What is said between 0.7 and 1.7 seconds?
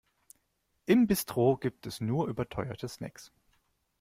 Im Bistro